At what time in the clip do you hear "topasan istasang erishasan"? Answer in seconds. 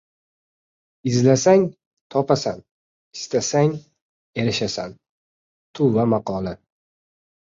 2.15-4.97